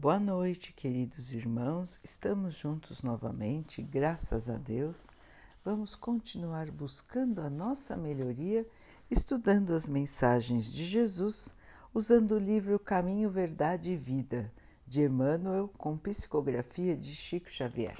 Boa 0.00 0.20
noite, 0.20 0.72
queridos 0.72 1.32
irmãos. 1.32 1.98
Estamos 2.04 2.54
juntos 2.54 3.02
novamente, 3.02 3.82
graças 3.82 4.48
a 4.48 4.56
Deus. 4.56 5.10
Vamos 5.64 5.96
continuar 5.96 6.70
buscando 6.70 7.40
a 7.40 7.50
nossa 7.50 7.96
melhoria, 7.96 8.64
estudando 9.10 9.74
as 9.74 9.88
mensagens 9.88 10.72
de 10.72 10.84
Jesus, 10.84 11.52
usando 11.92 12.36
o 12.36 12.38
livro 12.38 12.78
Caminho, 12.78 13.28
Verdade 13.28 13.90
e 13.90 13.96
Vida, 13.96 14.52
de 14.86 15.02
Emmanuel, 15.02 15.68
com 15.76 15.98
psicografia 15.98 16.96
de 16.96 17.10
Chico 17.16 17.50
Xavier. 17.50 17.98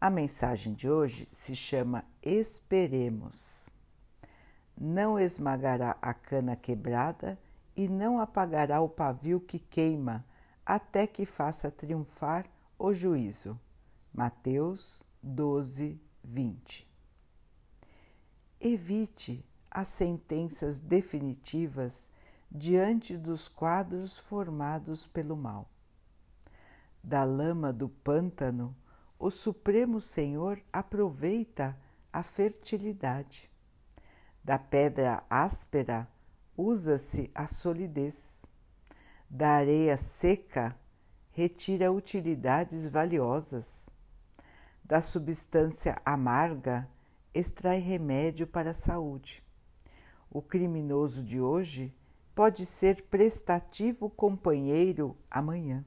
A 0.00 0.08
mensagem 0.08 0.72
de 0.72 0.88
hoje 0.88 1.28
se 1.30 1.54
chama 1.54 2.06
Esperemos. 2.22 3.68
Não 4.74 5.18
esmagará 5.18 5.94
a 6.00 6.14
cana 6.14 6.56
quebrada 6.56 7.38
e 7.76 7.86
não 7.86 8.18
apagará 8.18 8.80
o 8.80 8.88
pavio 8.88 9.38
que 9.38 9.58
queima 9.58 10.24
até 10.68 11.06
que 11.06 11.24
faça 11.24 11.70
triunfar 11.70 12.44
o 12.78 12.92
juízo. 12.92 13.58
Mateus 14.12 15.02
12, 15.22 15.98
20. 16.22 16.86
Evite 18.60 19.42
as 19.70 19.88
sentenças 19.88 20.78
definitivas 20.78 22.10
diante 22.50 23.16
dos 23.16 23.48
quadros 23.48 24.18
formados 24.18 25.06
pelo 25.06 25.38
mal. 25.38 25.70
Da 27.02 27.24
lama 27.24 27.72
do 27.72 27.88
pântano, 27.88 28.76
o 29.18 29.30
Supremo 29.30 30.02
Senhor 30.02 30.62
aproveita 30.70 31.78
a 32.12 32.22
fertilidade. 32.22 33.50
Da 34.44 34.58
pedra 34.58 35.24
áspera, 35.30 36.06
usa-se 36.54 37.30
a 37.34 37.46
solidez 37.46 38.44
da 39.30 39.50
areia 39.50 39.96
seca 39.96 40.74
retira 41.30 41.92
utilidades 41.92 42.86
valiosas. 42.86 43.88
Da 44.82 45.00
substância 45.00 46.00
amarga 46.04 46.88
extrai 47.34 47.78
remédio 47.78 48.46
para 48.46 48.70
a 48.70 48.74
saúde. 48.74 49.44
O 50.30 50.40
criminoso 50.40 51.22
de 51.22 51.40
hoje 51.40 51.94
pode 52.34 52.64
ser 52.64 53.02
prestativo 53.02 54.08
companheiro 54.08 55.14
amanhã. 55.30 55.84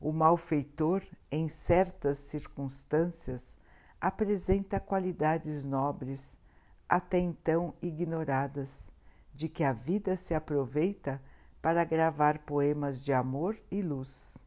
O 0.00 0.12
malfeitor, 0.12 1.02
em 1.30 1.46
certas 1.46 2.16
circunstâncias, 2.18 3.58
apresenta 4.00 4.80
qualidades 4.80 5.64
nobres, 5.66 6.38
até 6.88 7.18
então 7.18 7.74
ignoradas, 7.82 8.90
de 9.34 9.46
que 9.46 9.62
a 9.62 9.74
vida 9.74 10.16
se 10.16 10.34
aproveita 10.34 11.20
para 11.60 11.84
gravar 11.84 12.38
poemas 12.38 13.02
de 13.02 13.12
amor 13.12 13.58
e 13.70 13.82
luz. 13.82 14.44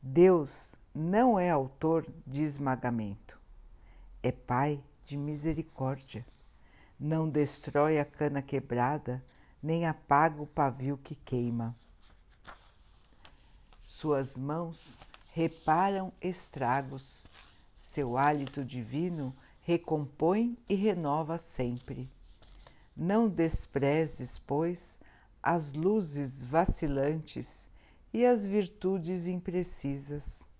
Deus 0.00 0.74
não 0.94 1.38
é 1.38 1.50
autor 1.50 2.06
de 2.26 2.42
esmagamento, 2.42 3.38
é 4.22 4.30
Pai 4.30 4.82
de 5.04 5.16
misericórdia. 5.16 6.24
Não 6.98 7.28
destrói 7.28 7.98
a 7.98 8.04
cana 8.04 8.40
quebrada, 8.40 9.24
nem 9.62 9.86
apaga 9.86 10.40
o 10.40 10.46
pavio 10.46 10.96
que 10.96 11.14
queima. 11.14 11.74
Suas 13.82 14.36
mãos 14.36 14.98
reparam 15.32 16.12
estragos, 16.20 17.26
seu 17.80 18.16
hálito 18.16 18.64
divino 18.64 19.34
recompõe 19.62 20.56
e 20.68 20.74
renova 20.74 21.38
sempre. 21.38 22.08
Não 22.96 23.28
desprezes, 23.28 24.38
pois, 24.38 25.00
as 25.46 25.74
luzes 25.74 26.42
vacilantes 26.42 27.68
e 28.14 28.24
as 28.24 28.46
virtudes 28.46 29.26
imprecisas. 29.26 30.50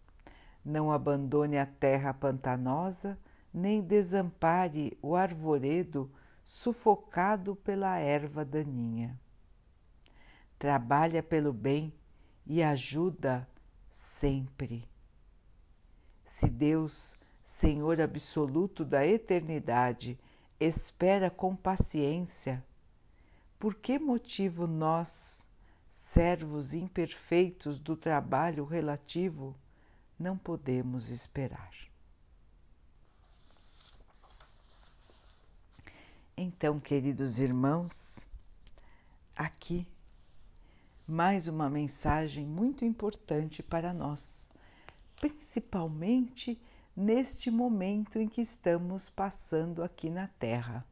Não 0.62 0.92
abandone 0.92 1.56
a 1.56 1.64
terra 1.64 2.12
pantanosa, 2.12 3.18
nem 3.52 3.80
desampare 3.80 4.98
o 5.00 5.16
arvoredo 5.16 6.12
sufocado 6.42 7.56
pela 7.56 7.96
erva 7.96 8.44
daninha. 8.44 9.18
Trabalha 10.58 11.22
pelo 11.22 11.50
bem 11.50 11.90
e 12.44 12.62
ajuda 12.62 13.48
sempre. 13.90 14.86
Se 16.26 16.46
Deus, 16.46 17.16
Senhor 17.42 18.02
absoluto 18.02 18.84
da 18.84 19.06
eternidade, 19.06 20.18
espera 20.60 21.30
com 21.30 21.56
paciência, 21.56 22.62
por 23.64 23.76
que 23.76 23.98
motivo 23.98 24.66
nós, 24.66 25.42
servos 25.90 26.74
imperfeitos 26.74 27.80
do 27.80 27.96
trabalho 27.96 28.62
relativo, 28.62 29.56
não 30.18 30.36
podemos 30.36 31.08
esperar? 31.08 31.70
Então, 36.36 36.78
queridos 36.78 37.40
irmãos, 37.40 38.18
aqui 39.34 39.88
mais 41.08 41.48
uma 41.48 41.70
mensagem 41.70 42.44
muito 42.44 42.84
importante 42.84 43.62
para 43.62 43.94
nós, 43.94 44.46
principalmente 45.18 46.60
neste 46.94 47.50
momento 47.50 48.18
em 48.18 48.28
que 48.28 48.42
estamos 48.42 49.08
passando 49.08 49.82
aqui 49.82 50.10
na 50.10 50.28
Terra. 50.28 50.84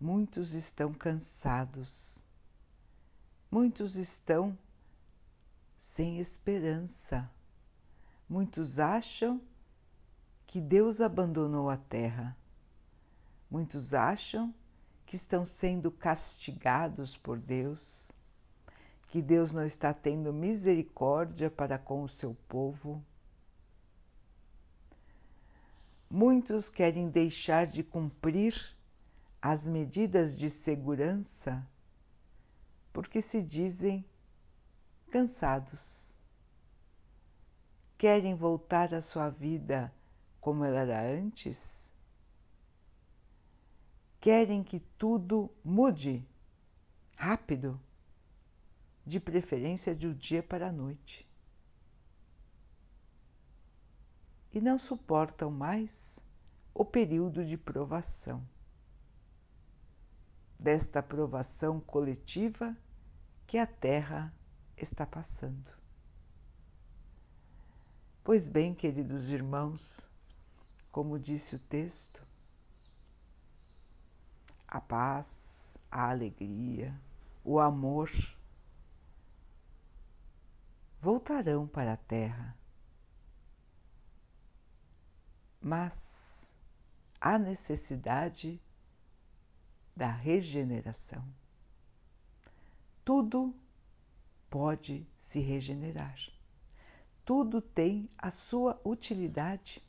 Muitos 0.00 0.52
estão 0.52 0.92
cansados, 0.92 2.18
muitos 3.50 3.94
estão 3.94 4.58
sem 5.78 6.18
esperança, 6.18 7.30
muitos 8.28 8.78
acham 8.78 9.40
que 10.46 10.60
Deus 10.60 11.00
abandonou 11.00 11.70
a 11.70 11.76
terra, 11.76 12.36
muitos 13.48 13.94
acham 13.94 14.52
que 15.06 15.14
estão 15.14 15.46
sendo 15.46 15.90
castigados 15.90 17.16
por 17.16 17.38
Deus, 17.38 18.10
que 19.08 19.22
Deus 19.22 19.52
não 19.52 19.64
está 19.64 19.94
tendo 19.94 20.32
misericórdia 20.32 21.48
para 21.48 21.78
com 21.78 22.02
o 22.02 22.08
seu 22.08 22.34
povo. 22.48 23.00
Muitos 26.10 26.68
querem 26.68 27.08
deixar 27.08 27.66
de 27.68 27.84
cumprir 27.84 28.73
as 29.46 29.66
medidas 29.68 30.34
de 30.34 30.48
segurança 30.48 31.68
porque 32.94 33.20
se 33.20 33.42
dizem 33.42 34.02
cansados. 35.10 36.16
Querem 37.98 38.34
voltar 38.34 38.94
à 38.94 39.02
sua 39.02 39.28
vida 39.28 39.92
como 40.40 40.64
ela 40.64 40.78
era 40.78 41.20
antes? 41.20 41.92
Querem 44.18 44.64
que 44.64 44.80
tudo 44.96 45.50
mude 45.62 46.26
rápido, 47.14 47.78
de 49.04 49.20
preferência 49.20 49.94
de 49.94 50.08
um 50.08 50.14
dia 50.14 50.42
para 50.42 50.68
a 50.68 50.72
noite. 50.72 51.28
E 54.50 54.58
não 54.58 54.78
suportam 54.78 55.50
mais 55.50 56.18
o 56.72 56.82
período 56.82 57.44
de 57.44 57.58
provação 57.58 58.42
desta 60.64 61.00
aprovação 61.00 61.78
coletiva 61.78 62.74
que 63.46 63.58
a 63.58 63.66
Terra 63.66 64.32
está 64.74 65.04
passando. 65.04 65.70
Pois 68.24 68.48
bem, 68.48 68.74
queridos 68.74 69.28
irmãos, 69.28 70.08
como 70.90 71.18
disse 71.18 71.54
o 71.54 71.58
texto, 71.58 72.26
a 74.66 74.80
paz, 74.80 75.70
a 75.90 76.08
alegria, 76.08 76.98
o 77.44 77.60
amor 77.60 78.10
voltarão 80.98 81.68
para 81.68 81.92
a 81.92 81.98
Terra. 81.98 82.56
Mas 85.60 86.48
há 87.20 87.38
necessidade 87.38 88.58
da 89.96 90.10
regeneração. 90.10 91.24
Tudo 93.04 93.54
pode 94.50 95.06
se 95.18 95.40
regenerar. 95.40 96.16
Tudo 97.24 97.60
tem 97.60 98.08
a 98.16 98.30
sua 98.30 98.80
utilidade. 98.84 99.82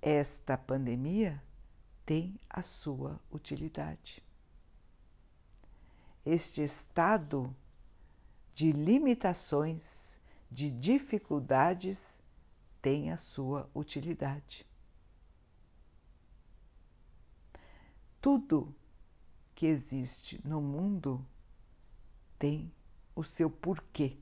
Esta 0.00 0.56
pandemia 0.56 1.42
tem 2.04 2.38
a 2.48 2.62
sua 2.62 3.20
utilidade. 3.30 4.22
Este 6.24 6.62
estado 6.62 7.54
de 8.54 8.72
limitações, 8.72 10.16
de 10.50 10.70
dificuldades, 10.70 12.18
tem 12.82 13.10
a 13.10 13.16
sua 13.16 13.68
utilidade. 13.74 14.67
Tudo 18.28 18.74
que 19.54 19.64
existe 19.64 20.38
no 20.46 20.60
mundo 20.60 21.24
tem 22.38 22.70
o 23.16 23.24
seu 23.24 23.48
porquê. 23.48 24.18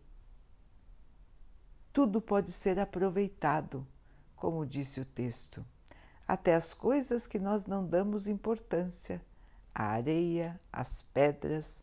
Tudo 1.93 2.21
pode 2.21 2.53
ser 2.53 2.79
aproveitado, 2.79 3.85
como 4.37 4.65
disse 4.65 5.01
o 5.01 5.05
texto, 5.05 5.67
até 6.25 6.55
as 6.55 6.73
coisas 6.73 7.27
que 7.27 7.37
nós 7.37 7.67
não 7.67 7.85
damos 7.85 8.29
importância, 8.29 9.21
a 9.75 9.87
areia, 9.87 10.61
as 10.73 11.03
pedras, 11.13 11.83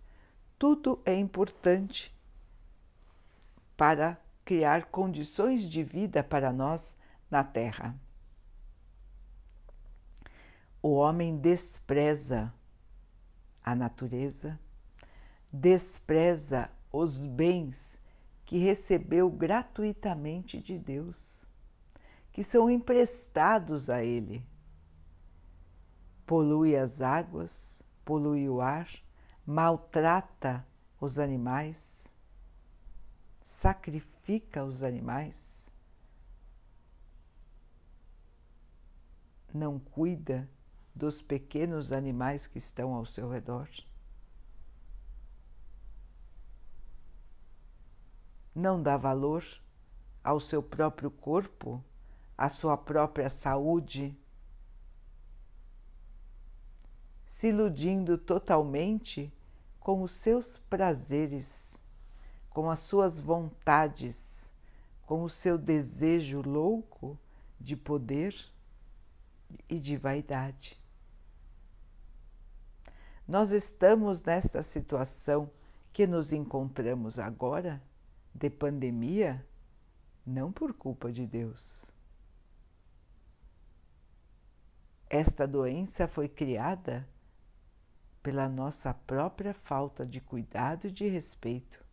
tudo 0.58 1.02
é 1.04 1.14
importante 1.14 2.16
para 3.75 4.18
criar 4.46 4.86
condições 4.86 5.64
de 5.64 5.84
vida 5.84 6.24
para 6.24 6.54
nós 6.54 6.96
na 7.30 7.44
Terra. 7.44 7.94
O 10.85 10.95
homem 10.95 11.38
despreza 11.38 12.53
a 13.63 13.74
natureza, 13.74 14.59
despreza 15.50 16.69
os 16.91 17.25
bens 17.25 17.97
que 18.44 18.57
recebeu 18.57 19.31
gratuitamente 19.31 20.59
de 20.59 20.77
Deus, 20.77 21.47
que 22.33 22.44
são 22.44 22.69
emprestados 22.69 23.89
a 23.89 24.03
Ele. 24.03 24.45
Polui 26.25 26.75
as 26.75 27.00
águas, 27.00 27.81
polui 28.03 28.50
o 28.50 28.59
ar, 28.59 28.89
maltrata 29.45 30.68
os 31.00 31.18
animais, 31.18 32.06
sacrifica 33.39 34.65
os 34.65 34.83
animais, 34.83 35.71
não 39.53 39.79
cuida 39.79 40.45
dos 40.95 41.22
pequenos 41.22 41.92
animais 41.92 42.45
que 42.45 42.57
estão 42.57 42.94
ao 42.94 43.06
seu 43.06 43.30
redor. 43.30 43.68
Não 48.54 48.81
dá 48.81 48.95
valor 48.95 49.44
ao 50.24 50.40
seu 50.40 50.62
próprio 50.62 51.10
corpo, 51.10 51.84
à 52.38 52.50
sua 52.50 52.78
própria 52.78 53.30
saúde, 53.30 54.16
se 57.25 57.48
iludindo 57.48 58.18
totalmente 58.18 59.34
com 59.80 60.01
os 60.04 60.12
seus 60.12 60.57
prazeres, 60.57 61.81
com 62.50 62.69
as 62.69 62.80
suas 62.80 63.19
vontades, 63.19 64.54
com 65.06 65.24
o 65.24 65.30
seu 65.30 65.57
desejo 65.57 66.42
louco 66.42 67.18
de 67.60 67.75
poder 67.75 68.36
e 69.68 69.80
de 69.80 69.98
vaidade. 69.98 70.82
Nós 73.28 73.52
estamos 73.52 74.22
nesta 74.22 74.62
situação 74.62 75.50
que 75.94 76.06
nos 76.06 76.34
encontramos 76.34 77.18
agora, 77.18 77.81
de 78.34 78.50
pandemia, 78.50 79.46
não 80.25 80.52
por 80.52 80.74
culpa 80.74 81.12
de 81.12 81.25
Deus. 81.25 81.86
Esta 85.10 85.48
doença 85.48 86.08
foi 86.08 86.28
criada 86.28 87.08
pela 88.22 88.50
nossa 88.50 88.94
própria 88.94 89.54
falta 89.54 90.06
de 90.06 90.20
cuidado 90.20 90.88
e 90.88 90.92
de 90.92 91.08
respeito. 91.08 91.84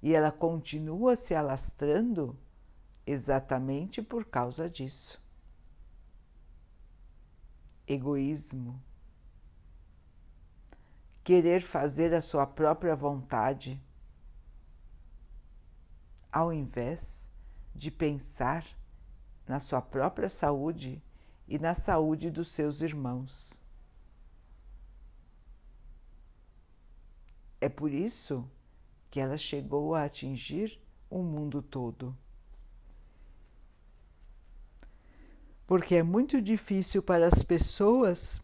E 0.00 0.14
ela 0.14 0.32
continua 0.32 1.16
se 1.16 1.34
alastrando 1.34 2.38
exatamente 3.06 4.00
por 4.00 4.24
causa 4.24 4.70
disso. 4.70 5.20
Egoísmo 7.86 8.80
querer 11.24 11.62
fazer 11.62 12.12
a 12.14 12.20
sua 12.20 12.46
própria 12.46 12.96
vontade, 12.96 13.80
ao 16.30 16.52
invés 16.52 17.30
de 17.74 17.90
pensar 17.90 18.66
na 19.46 19.60
sua 19.60 19.80
própria 19.80 20.28
saúde 20.28 21.02
e 21.46 21.58
na 21.58 21.74
saúde 21.74 22.30
dos 22.30 22.48
seus 22.48 22.80
irmãos. 22.80 23.50
É 27.60 27.68
por 27.68 27.92
isso 27.92 28.48
que 29.10 29.20
ela 29.20 29.36
chegou 29.36 29.94
a 29.94 30.04
atingir 30.04 30.80
o 31.08 31.22
mundo 31.22 31.62
todo. 31.62 32.16
Porque 35.66 35.94
é 35.94 36.02
muito 36.02 36.42
difícil 36.42 37.02
para 37.02 37.26
as 37.26 37.42
pessoas 37.42 38.42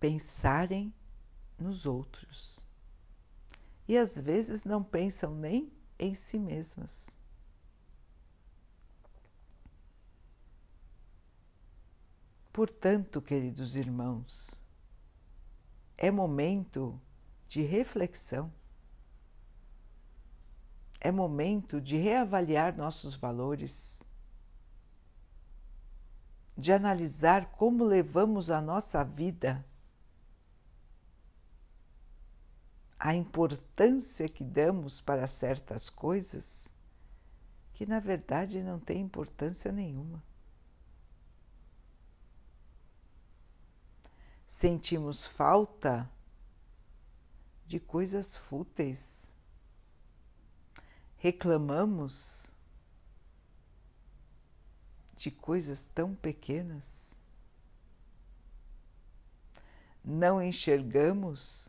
pensarem 0.00 0.94
nos 1.58 1.86
outros. 1.86 2.58
E 3.88 3.96
às 3.96 4.18
vezes 4.18 4.64
não 4.64 4.82
pensam 4.82 5.34
nem 5.34 5.72
em 5.98 6.14
si 6.14 6.38
mesmas. 6.38 7.06
Portanto, 12.52 13.20
queridos 13.20 13.76
irmãos, 13.76 14.50
é 15.96 16.10
momento 16.10 16.98
de 17.48 17.62
reflexão, 17.62 18.50
é 20.98 21.12
momento 21.12 21.80
de 21.80 21.96
reavaliar 21.96 22.74
nossos 22.76 23.14
valores, 23.14 24.02
de 26.56 26.72
analisar 26.72 27.52
como 27.52 27.84
levamos 27.84 28.50
a 28.50 28.60
nossa 28.60 29.04
vida 29.04 29.64
a 32.98 33.14
importância 33.14 34.28
que 34.28 34.42
damos 34.42 35.00
para 35.00 35.26
certas 35.26 35.90
coisas 35.90 36.66
que 37.76 37.84
na 37.84 38.00
verdade 38.00 38.62
não 38.62 38.80
tem 38.80 39.02
importância 39.02 39.70
nenhuma. 39.70 40.22
Sentimos 44.48 45.26
falta 45.26 46.10
de 47.66 47.78
coisas 47.78 48.34
fúteis, 48.34 49.30
reclamamos 51.18 52.50
de 55.14 55.30
coisas 55.30 55.86
tão 55.88 56.14
pequenas, 56.14 57.14
não 60.02 60.40
enxergamos 60.40 61.65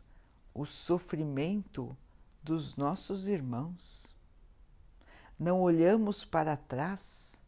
o 0.58 0.66
sofrimento 0.66 1.96
dos 2.42 2.74
nossos 2.74 3.28
irmãos. 3.28 4.12
Não 5.38 5.60
olhamos 5.60 6.24
para 6.24 6.56
trás 6.56 7.38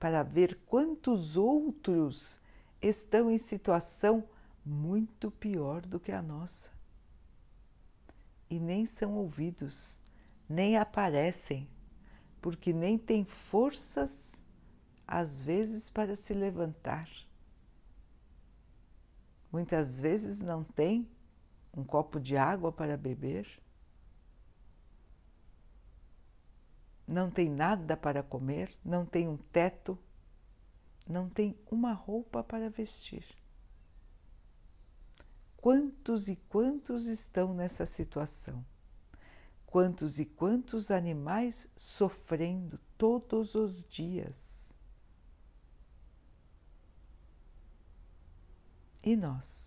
para 0.00 0.22
ver 0.22 0.58
quantos 0.64 1.36
outros 1.36 2.40
estão 2.80 3.30
em 3.30 3.36
situação 3.36 4.26
muito 4.64 5.30
pior 5.30 5.82
do 5.82 6.00
que 6.00 6.10
a 6.10 6.22
nossa. 6.22 6.70
E 8.48 8.58
nem 8.58 8.86
são 8.86 9.12
ouvidos, 9.12 9.98
nem 10.48 10.78
aparecem, 10.78 11.68
porque 12.40 12.72
nem 12.72 12.96
têm 12.96 13.26
forças, 13.26 14.42
às 15.06 15.42
vezes, 15.42 15.90
para 15.90 16.16
se 16.16 16.32
levantar. 16.32 17.10
Muitas 19.52 19.98
vezes 19.98 20.40
não 20.40 20.64
têm 20.64 21.06
um 21.76 21.84
copo 21.84 22.20
de 22.20 22.36
água 22.36 22.72
para 22.72 22.96
beber, 22.96 23.46
não 27.06 27.30
tem 27.30 27.50
nada 27.50 27.96
para 27.96 28.22
comer, 28.22 28.74
não 28.84 29.04
tem 29.04 29.28
um 29.28 29.36
teto, 29.36 29.98
não 31.06 31.28
tem 31.28 31.58
uma 31.70 31.92
roupa 31.92 32.42
para 32.42 32.70
vestir. 32.70 33.24
Quantos 35.56 36.28
e 36.28 36.36
quantos 36.36 37.06
estão 37.06 37.54
nessa 37.54 37.86
situação? 37.86 38.64
Quantos 39.66 40.20
e 40.20 40.24
quantos 40.24 40.90
animais 40.90 41.66
sofrendo 41.76 42.78
todos 42.96 43.54
os 43.54 43.82
dias? 43.88 44.40
E 49.02 49.16
nós? 49.16 49.63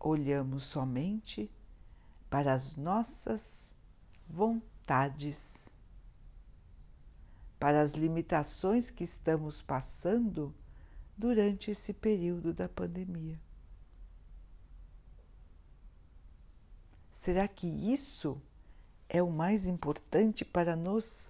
Olhamos 0.00 0.64
somente 0.64 1.50
para 2.30 2.52
as 2.52 2.76
nossas 2.76 3.74
vontades, 4.28 5.70
para 7.58 7.80
as 7.80 7.92
limitações 7.92 8.90
que 8.90 9.04
estamos 9.04 9.62
passando 9.62 10.54
durante 11.16 11.70
esse 11.70 11.92
período 11.92 12.52
da 12.52 12.68
pandemia. 12.68 13.40
Será 17.12 17.48
que 17.48 17.66
isso 17.66 18.40
é 19.08 19.22
o 19.22 19.30
mais 19.30 19.66
importante 19.66 20.44
para 20.44 20.76
nos 20.76 21.28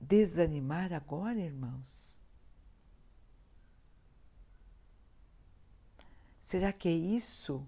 desanimar 0.00 0.92
agora, 0.92 1.40
irmãos? 1.40 2.05
Será 6.46 6.72
que 6.72 6.88
é 6.88 6.92
isso 6.92 7.66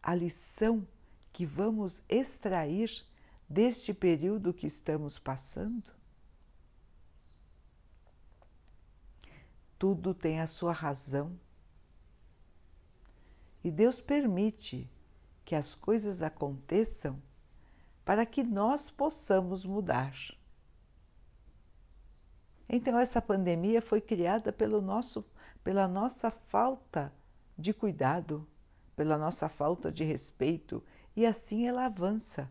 a 0.00 0.14
lição 0.14 0.86
que 1.32 1.44
vamos 1.44 2.00
extrair 2.08 2.88
deste 3.48 3.92
período 3.92 4.54
que 4.54 4.68
estamos 4.68 5.18
passando? 5.18 5.90
Tudo 9.76 10.14
tem 10.14 10.38
a 10.38 10.46
sua 10.46 10.72
razão. 10.72 11.36
E 13.64 13.68
Deus 13.68 14.00
permite 14.00 14.88
que 15.44 15.56
as 15.56 15.74
coisas 15.74 16.22
aconteçam 16.22 17.20
para 18.04 18.24
que 18.24 18.44
nós 18.44 18.92
possamos 18.92 19.64
mudar. 19.64 20.14
Então, 22.68 22.96
essa 22.96 23.20
pandemia 23.20 23.82
foi 23.82 24.00
criada 24.00 24.52
pelo 24.52 24.80
nosso, 24.80 25.24
pela 25.64 25.88
nossa 25.88 26.30
falta 26.30 27.12
de 27.60 27.72
cuidado, 27.74 28.46
pela 28.96 29.16
nossa 29.16 29.48
falta 29.48 29.92
de 29.92 30.04
respeito, 30.04 30.82
e 31.14 31.26
assim 31.26 31.66
ela 31.66 31.86
avança. 31.86 32.50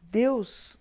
Deus 0.00 0.78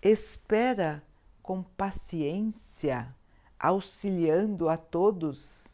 espera 0.00 1.02
com 1.42 1.62
paciência, 1.62 3.14
auxiliando 3.58 4.68
a 4.68 4.76
todos, 4.76 5.66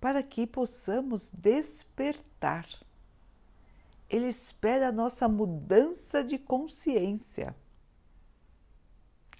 para 0.00 0.22
que 0.22 0.46
possamos 0.46 1.30
despertar. 1.32 2.66
Ele 4.08 4.26
espera 4.26 4.88
a 4.88 4.92
nossa 4.92 5.28
mudança 5.28 6.24
de 6.24 6.38
consciência, 6.38 7.54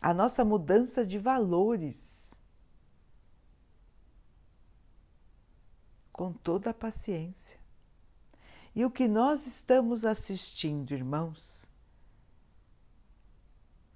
a 0.01 0.15
nossa 0.15 0.45
mudança 0.45 1.05
de 1.05 1.19
valores. 1.19 2.20
Com 6.21 6.35
toda 6.35 6.69
a 6.69 6.75
paciência. 6.75 7.59
E 8.75 8.85
o 8.85 8.91
que 8.91 9.09
nós 9.09 9.47
estamos 9.47 10.05
assistindo, 10.05 10.93
irmãos? 10.93 11.65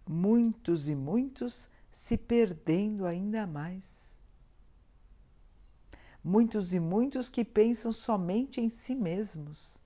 Muitos 0.09 0.89
e 0.89 0.95
muitos 0.95 1.69
se 1.91 2.17
perdendo 2.17 3.05
ainda 3.05 3.47
mais. 3.47 4.17
Muitos 6.25 6.73
e 6.73 6.81
muitos 6.81 7.29
que 7.29 7.45
pensam 7.45 7.93
somente 7.93 8.59
em 8.59 8.71
si 8.71 8.95
mesmos 8.95 9.79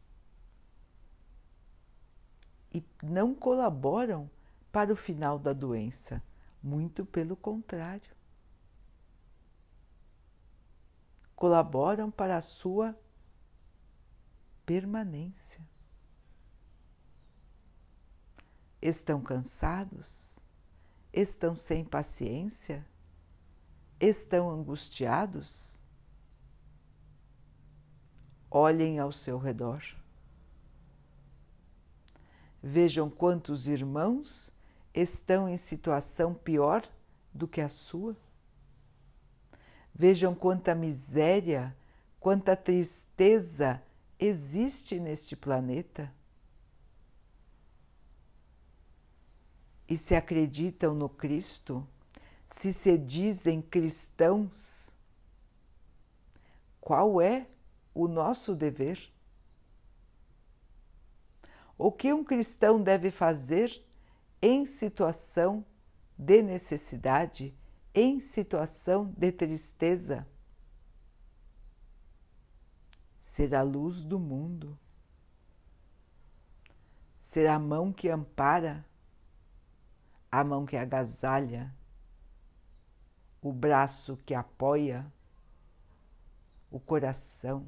e 2.73 2.85
não 3.03 3.35
colaboram 3.35 4.31
para 4.71 4.93
o 4.93 4.97
final 4.97 5.41
da 5.41 5.53
doença, 5.53 6.23
muito 6.63 7.05
pelo 7.05 7.35
contrário. 7.35 8.17
Colaboram 11.39 12.11
para 12.11 12.37
a 12.37 12.43
sua 12.43 12.99
permanência. 14.67 15.65
Estão 18.83 19.21
cansados? 19.21 20.41
Estão 21.13 21.55
sem 21.55 21.85
paciência? 21.85 22.85
Estão 24.01 24.51
angustiados? 24.51 25.81
Olhem 28.51 28.99
ao 28.99 29.13
seu 29.13 29.39
redor. 29.39 29.81
Vejam 32.61 33.09
quantos 33.09 33.69
irmãos 33.69 34.51
estão 34.93 35.49
em 35.49 35.57
situação 35.57 36.35
pior 36.35 36.83
do 37.33 37.47
que 37.47 37.61
a 37.61 37.69
sua. 37.69 38.17
Vejam 39.99 40.33
quanta 40.33 40.77
miséria, 40.77 41.77
quanta 42.21 42.55
tristeza 42.55 43.83
existe 44.17 45.01
neste 45.01 45.35
planeta 45.35 46.15
e 49.89 49.99
se 49.99 50.15
acreditam 50.15 50.95
no 50.95 51.09
Cristo, 51.09 51.85
se 52.49 52.73
se 52.73 52.97
dizem 52.97 53.61
cristãos, 53.61 54.93
qual 56.81 57.21
é 57.21 57.49
o 57.93 58.07
nosso 58.07 58.55
dever? 58.55 59.13
O 61.77 61.91
que 61.91 62.13
um 62.13 62.23
cristão 62.23 62.81
deve 62.81 63.11
fazer 63.11 63.85
em 64.41 64.65
situação 64.65 65.65
de 66.17 66.41
necessidade, 66.41 67.53
em 68.01 68.21
situação 68.21 69.13
de 69.17 69.33
tristeza? 69.33 70.27
ser 73.39 73.55
a 73.55 73.63
luz 73.63 74.03
do 74.03 74.19
mundo, 74.19 74.77
ser 77.21 77.47
a 77.47 77.57
mão 77.57 77.93
que 77.93 78.09
ampara, 78.09 78.85
a 80.29 80.43
mão 80.43 80.67
que 80.67 80.77
agasalha, 80.77 81.73
o 83.41 83.53
braço 83.53 84.17
que 84.27 84.35
apoia, 84.35 85.07
o 86.69 86.81
coração 86.81 87.65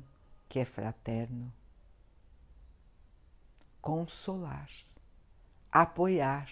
que 0.48 0.58
é 0.58 0.64
fraterno. 0.64 1.52
Consolar, 3.80 4.68
apoiar, 5.70 6.50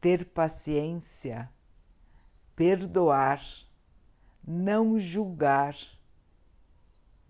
ter 0.00 0.24
paciência, 0.26 1.50
perdoar, 2.60 3.42
não 4.46 4.98
julgar 5.00 5.74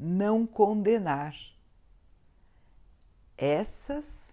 não 0.01 0.47
condenar. 0.47 1.37
Essas 3.37 4.33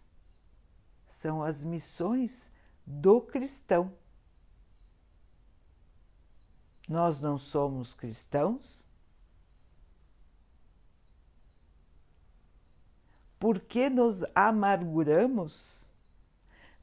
são 1.06 1.44
as 1.44 1.62
missões 1.62 2.50
do 2.86 3.20
cristão. 3.20 3.94
Nós 6.88 7.22
não 7.22 7.38
somos 7.38 7.94
cristãos? 7.94 8.82
Por 13.38 13.60
que 13.60 13.90
nos 13.90 14.24
amarguramos? 14.34 15.92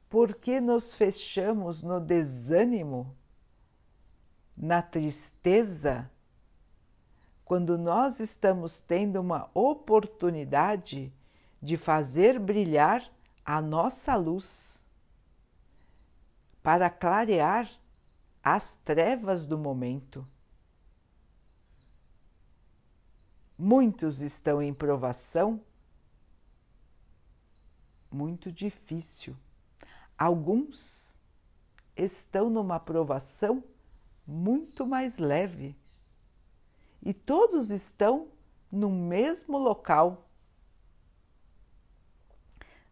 Por 0.07 0.35
que 0.35 0.61
nos 0.61 0.93
fechamos 0.93 1.81
no 1.81 1.99
desânimo, 1.99 3.17
na 4.55 4.81
tristeza? 4.81 6.09
quando 7.45 7.77
nós 7.77 8.19
estamos 8.19 8.81
tendo 8.81 9.21
uma 9.21 9.51
oportunidade 9.53 11.13
de 11.61 11.77
fazer 11.77 12.39
brilhar 12.39 13.07
a 13.45 13.61
nossa 13.61 14.15
luz 14.15 14.81
para 16.63 16.89
clarear 16.89 17.69
as 18.43 18.75
trevas 18.77 19.45
do 19.45 19.59
momento. 19.59 20.27
Muitos 23.55 24.21
estão 24.21 24.61
em 24.61 24.73
provação 24.73 25.61
muito 28.11 28.51
difícil. 28.51 29.37
Alguns 30.17 31.13
estão 31.95 32.49
numa 32.49 32.79
provação 32.79 33.63
muito 34.25 34.85
mais 34.85 35.17
leve 35.17 35.75
e 37.01 37.13
todos 37.13 37.69
estão 37.69 38.27
no 38.71 38.89
mesmo 38.89 39.57
local. 39.57 40.27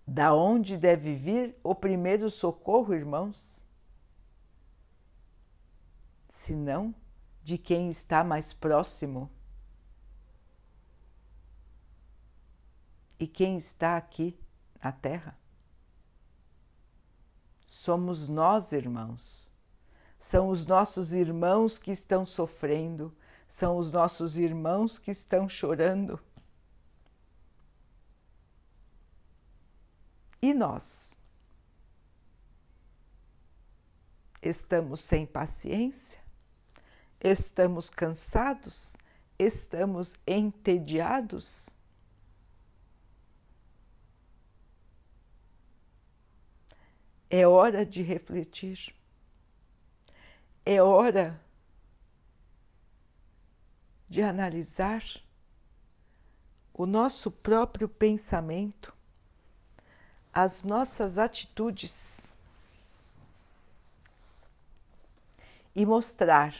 Da 0.05 0.33
onde 0.33 0.77
deve 0.77 1.15
vir 1.15 1.55
o 1.63 1.73
primeiro 1.73 2.29
socorro, 2.29 2.93
irmãos? 2.93 3.61
Senão 6.29 6.93
de 7.43 7.57
quem 7.57 7.89
está 7.89 8.23
mais 8.23 8.53
próximo. 8.53 9.29
E 13.19 13.25
quem 13.25 13.57
está 13.57 13.97
aqui 13.97 14.37
na 14.83 14.91
Terra? 14.91 15.37
Somos 17.61 18.27
nós, 18.27 18.71
irmãos. 18.71 19.42
São 20.33 20.49
os 20.49 20.65
nossos 20.65 21.13
irmãos 21.13 21.77
que 21.77 21.91
estão 21.91 22.25
sofrendo, 22.25 23.15
são 23.47 23.77
os 23.77 23.91
nossos 23.91 24.35
irmãos 24.35 24.97
que 24.97 25.11
estão 25.11 25.47
chorando. 25.47 26.19
E 30.41 30.51
nós? 30.51 31.15
Estamos 34.41 35.01
sem 35.01 35.23
paciência? 35.23 36.19
Estamos 37.21 37.87
cansados? 37.91 38.97
Estamos 39.37 40.15
entediados? 40.25 41.69
É 47.29 47.47
hora 47.47 47.85
de 47.85 48.01
refletir. 48.01 48.95
É 50.65 50.81
hora 50.81 51.39
de 54.07 54.21
analisar 54.21 55.03
o 56.73 56.85
nosso 56.85 57.29
próprio 57.29 57.89
pensamento, 57.89 58.93
as 60.31 60.63
nossas 60.63 61.17
atitudes 61.17 62.31
e 65.75 65.85
mostrar 65.85 66.55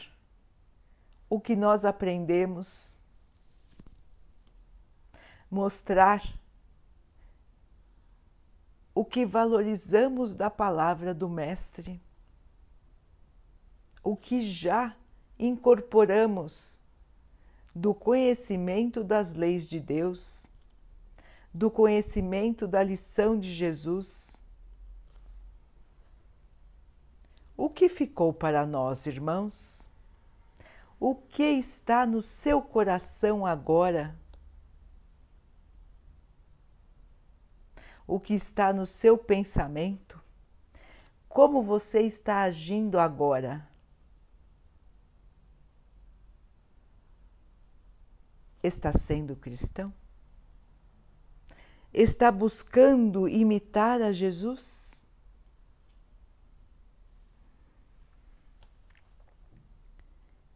o 1.30 1.40
que 1.40 1.56
nós 1.56 1.84
aprendemos, 1.84 2.96
mostrar 5.50 6.22
o 8.94 9.04
que 9.04 9.24
valorizamos 9.24 10.34
da 10.34 10.50
palavra 10.50 11.14
do 11.14 11.28
Mestre, 11.28 12.00
o 14.04 14.14
que 14.14 14.42
já 14.42 14.94
incorporamos 15.38 16.78
do 17.74 17.94
conhecimento 17.94 19.02
das 19.02 19.32
leis 19.32 19.66
de 19.66 19.80
Deus, 19.80 20.46
do 21.52 21.70
conhecimento 21.70 22.68
da 22.68 22.82
lição 22.82 23.40
de 23.40 23.52
Jesus. 23.52 24.36
O 27.56 27.70
que 27.70 27.88
ficou 27.88 28.32
para 28.32 28.66
nós, 28.66 29.06
irmãos? 29.06 29.82
O 31.00 31.14
que 31.14 31.42
está 31.42 32.04
no 32.04 32.20
seu 32.20 32.60
coração 32.60 33.46
agora? 33.46 34.14
O 38.06 38.20
que 38.20 38.34
está 38.34 38.70
no 38.72 38.84
seu 38.84 39.16
pensamento? 39.16 40.22
Como 41.26 41.62
você 41.62 42.02
está 42.02 42.42
agindo 42.42 42.98
agora? 43.00 43.66
Está 48.64 48.92
sendo 48.92 49.36
cristão? 49.36 49.92
Está 51.92 52.32
buscando 52.32 53.28
imitar 53.28 54.00
a 54.00 54.10
Jesus? 54.10 55.06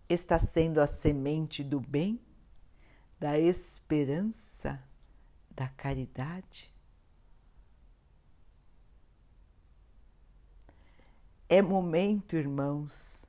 Está 0.09 0.39
sendo 0.39 0.81
a 0.81 0.87
semente 0.87 1.63
do 1.63 1.81
bem, 1.83 2.19
da 3.21 3.39
esperança, 3.39 4.83
da 5.51 5.69
caridade? 5.69 6.73
É 11.47 11.61
momento, 11.61 12.37
irmãos, 12.37 13.27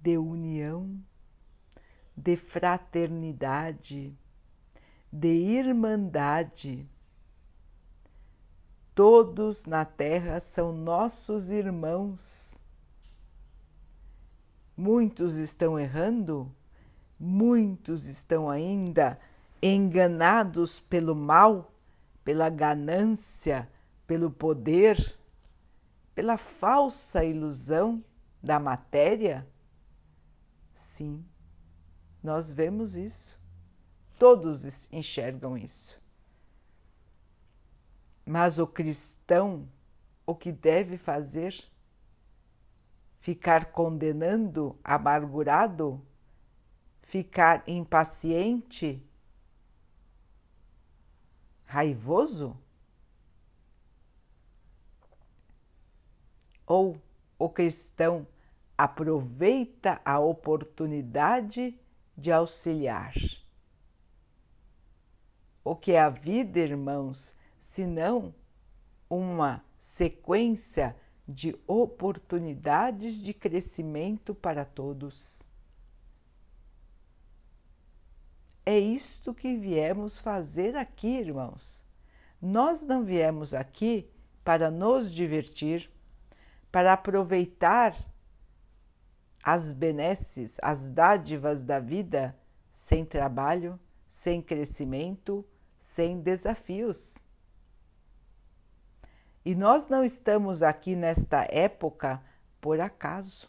de 0.00 0.18
união 0.18 1.00
de 2.16 2.36
fraternidade, 2.36 4.16
de 5.12 5.28
irmandade. 5.28 6.88
Todos 8.94 9.66
na 9.66 9.84
terra 9.84 10.40
são 10.40 10.72
nossos 10.72 11.50
irmãos. 11.50 12.58
Muitos 14.74 15.34
estão 15.36 15.78
errando, 15.78 16.50
muitos 17.20 18.06
estão 18.06 18.48
ainda 18.48 19.18
enganados 19.60 20.80
pelo 20.80 21.14
mal, 21.14 21.70
pela 22.24 22.48
ganância, 22.48 23.68
pelo 24.06 24.30
poder, 24.30 25.18
pela 26.14 26.38
falsa 26.38 27.24
ilusão 27.24 28.02
da 28.42 28.58
matéria? 28.58 29.46
Sim 30.74 31.24
nós 32.26 32.50
vemos 32.50 32.96
isso. 32.96 33.38
Todos 34.18 34.88
enxergam 34.92 35.56
isso. 35.56 36.02
Mas 38.26 38.58
o 38.58 38.66
cristão, 38.66 39.68
o 40.26 40.34
que 40.34 40.50
deve 40.50 40.98
fazer? 40.98 41.54
Ficar 43.20 43.66
condenando, 43.66 44.76
amargurado? 44.82 46.04
Ficar 47.02 47.62
impaciente? 47.64 49.00
Raivoso? 51.64 52.58
Ou 56.66 57.00
o 57.38 57.48
cristão 57.48 58.26
aproveita 58.76 60.00
a 60.04 60.18
oportunidade 60.18 61.78
de 62.16 62.32
auxiliar. 62.32 63.14
O 65.62 65.74
que 65.74 65.92
é 65.92 66.00
a 66.00 66.08
vida, 66.08 66.60
irmãos, 66.60 67.34
senão 67.60 68.34
uma 69.10 69.64
sequência 69.80 70.96
de 71.28 71.56
oportunidades 71.66 73.14
de 73.14 73.34
crescimento 73.34 74.34
para 74.34 74.64
todos? 74.64 75.42
É 78.64 78.78
isto 78.78 79.34
que 79.34 79.56
viemos 79.56 80.18
fazer 80.18 80.76
aqui, 80.76 81.18
irmãos. 81.18 81.84
Nós 82.40 82.82
não 82.82 83.04
viemos 83.04 83.54
aqui 83.54 84.08
para 84.44 84.70
nos 84.70 85.12
divertir, 85.12 85.90
para 86.70 86.92
aproveitar 86.92 87.96
as 89.46 89.72
benesses, 89.72 90.56
as 90.60 90.90
dádivas 90.90 91.62
da 91.62 91.78
vida 91.78 92.36
sem 92.72 93.04
trabalho, 93.04 93.78
sem 94.08 94.42
crescimento, 94.42 95.46
sem 95.78 96.20
desafios. 96.20 97.16
E 99.44 99.54
nós 99.54 99.86
não 99.86 100.04
estamos 100.04 100.64
aqui 100.64 100.96
nesta 100.96 101.46
época 101.48 102.20
por 102.60 102.80
acaso. 102.80 103.48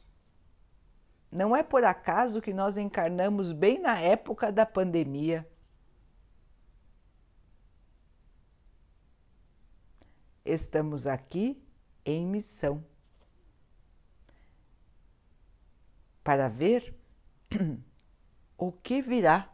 Não 1.31 1.55
é 1.55 1.63
por 1.63 1.83
acaso 1.83 2.43
que 2.43 2.53
nós 2.53 2.77
encarnamos 2.77 3.51
bem 3.51 3.79
na 3.79 3.99
época 3.99 4.51
da 4.51 4.67
pandemia. 4.67 5.49
Estamos 10.45 11.07
aqui 11.07 11.59
em 12.05 12.23
missão. 12.23 12.85
Para 16.27 16.49
ver 16.49 16.93
o 18.57 18.69
que 18.69 19.01
virá. 19.01 19.49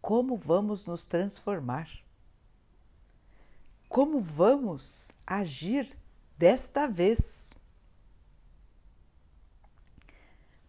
Como 0.00 0.36
vamos 0.36 0.86
nos 0.86 1.04
transformar? 1.04 1.90
Como 3.88 4.20
vamos 4.20 5.10
agir 5.26 5.92
desta 6.38 6.86
vez? 6.86 7.52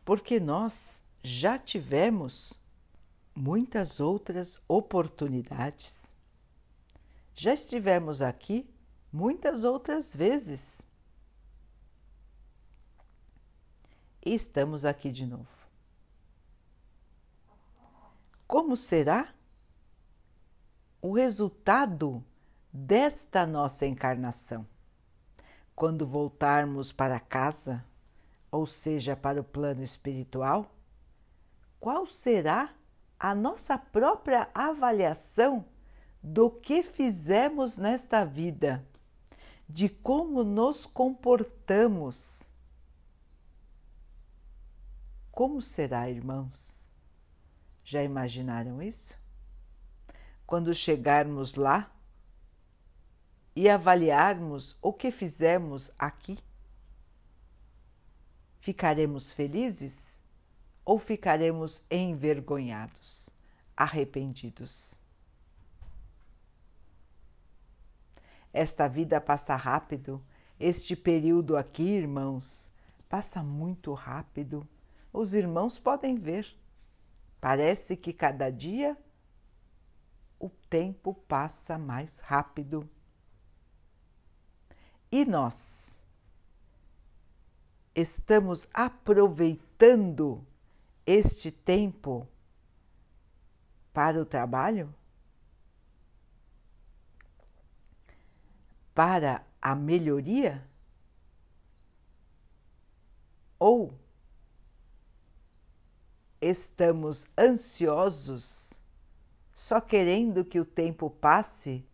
Porque 0.04 0.40
nós 0.40 0.74
já 1.24 1.60
tivemos 1.60 2.60
muitas 3.36 4.00
outras 4.00 4.60
oportunidades. 4.68 6.12
Já 7.36 7.54
estivemos 7.54 8.24
aqui 8.24 8.68
muitas 9.12 9.64
outras 9.64 10.16
vezes. 10.16 10.82
E 14.24 14.34
estamos 14.34 14.86
aqui 14.86 15.12
de 15.12 15.26
novo. 15.26 15.48
Como 18.48 18.78
será 18.78 19.34
o 21.02 21.14
resultado 21.14 22.24
desta 22.72 23.46
nossa 23.46 23.86
encarnação? 23.86 24.68
Quando 25.76 26.06
voltarmos 26.06 26.92
para 26.92 27.20
casa, 27.20 27.84
ou 28.52 28.66
seja, 28.66 29.16
para 29.16 29.42
o 29.42 29.44
plano 29.44 29.82
espiritual, 29.82 30.70
qual 31.80 32.06
será 32.06 32.74
a 33.18 33.34
nossa 33.34 33.78
própria 33.78 34.50
avaliação 34.54 35.66
do 36.22 36.52
que 36.52 36.84
fizemos 36.84 37.78
nesta 37.78 38.24
vida? 38.24 38.86
De 39.72 39.88
como 39.88 40.44
nos 40.44 40.86
comportamos. 40.86 42.52
Como 45.32 45.62
será, 45.62 46.10
irmãos? 46.10 46.90
Já 47.84 48.04
imaginaram 48.04 48.82
isso? 48.82 49.18
Quando 50.46 50.76
chegarmos 50.76 51.56
lá 51.56 51.90
e 53.56 53.70
avaliarmos 53.70 54.78
o 54.82 54.92
que 54.92 55.10
fizemos 55.10 55.90
aqui, 55.98 56.38
ficaremos 58.60 59.32
felizes 59.32 60.20
ou 60.84 61.00
ficaremos 61.00 61.82
envergonhados, 61.90 63.30
arrependidos? 63.76 65.01
Esta 68.54 68.88
vida 68.88 69.22
passa 69.22 69.56
rápido, 69.56 70.22
este 70.60 70.96
período 70.96 71.58
aqui, 71.58 71.84
irmãos, 71.84 72.70
passa 73.10 73.42
muito 73.42 73.94
rápido. 73.94 74.68
Os 75.12 75.34
irmãos 75.34 75.80
podem 75.80 76.16
ver. 76.16 76.48
Parece 77.40 77.98
que 77.98 78.14
cada 78.14 78.50
dia 78.50 78.96
o 80.40 80.50
tempo 80.70 81.14
passa 81.28 81.78
mais 81.78 82.20
rápido. 82.20 82.88
E 85.12 85.26
nós 85.26 86.00
estamos 87.96 88.68
aproveitando 88.74 90.46
este 91.06 91.52
tempo 91.52 92.28
para 93.92 94.22
o 94.22 94.26
trabalho? 94.26 94.94
Para 98.94 99.46
a 99.62 99.74
melhoria? 99.76 100.68
Ou 103.58 103.94
estamos 106.42 107.28
ansiosos, 107.38 108.74
só 109.54 109.80
querendo 109.80 110.44
que 110.44 110.60
o 110.60 110.66
tempo 110.66 111.10
passe, 111.10 111.86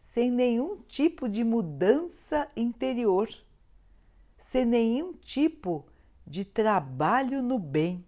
sem 0.00 0.30
nenhum 0.30 0.82
tipo 0.82 1.28
de 1.28 1.44
mudança 1.44 2.50
interior, 2.56 3.28
sem 4.36 4.64
nenhum 4.64 5.12
tipo 5.12 5.86
de 6.26 6.44
trabalho 6.44 7.40
no 7.40 7.58
bem. 7.58 8.04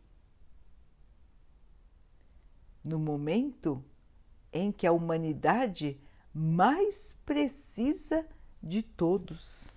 No 2.82 2.98
momento 2.98 3.84
em 4.52 4.72
que 4.72 4.86
a 4.86 4.92
humanidade 4.92 6.00
mais 6.34 7.14
precisa 7.24 8.26
de 8.62 8.82
todos, 8.82 9.68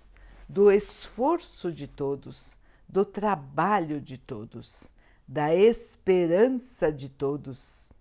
do 0.48 0.70
esforço 0.70 1.72
de 1.72 1.86
todos, 1.86 2.56
do 2.88 3.04
trabalho 3.04 4.00
de 4.00 4.18
todos 4.18 4.92
da 5.26 5.54
esperança 5.54 6.92
de 6.92 7.08
todos. 7.08 7.92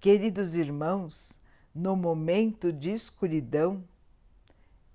Queridos 0.00 0.54
irmãos, 0.54 1.40
no 1.74 1.96
momento 1.96 2.72
de 2.72 2.92
escuridão 2.92 3.82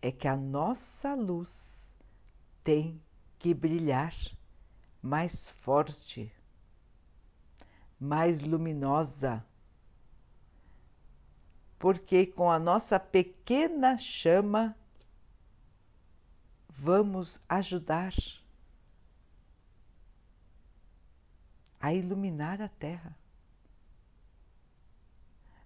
é 0.02 0.12
que 0.12 0.28
a 0.28 0.38
nossa 0.38 1.14
luz 1.16 1.94
tem 2.64 3.02
que 3.38 3.54
brilhar 3.54 4.16
mais 5.02 5.50
forte, 5.50 6.32
mais 8.00 8.40
luminosa, 8.40 9.44
porque 11.80 12.26
com 12.26 12.52
a 12.52 12.60
nossa 12.60 13.00
pequena 13.00 13.98
chama 13.98 14.76
vamos 16.68 17.39
ajudar 17.48 18.13
a 21.80 21.94
iluminar 21.94 22.62
a 22.62 22.68
Terra. 22.68 23.15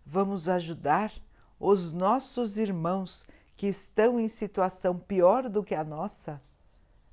Vamos 0.06 0.48
ajudar 0.48 1.12
os 1.60 1.92
nossos 1.92 2.58
irmãos 2.58 3.28
que 3.58 3.68
estão 3.68 4.20
em 4.20 4.28
situação 4.28 5.00
pior 5.00 5.50
do 5.50 5.64
que 5.64 5.74
a 5.74 5.84
nossa 5.84 6.42